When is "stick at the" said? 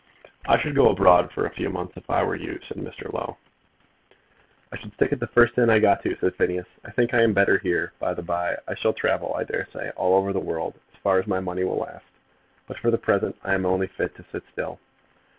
4.95-5.27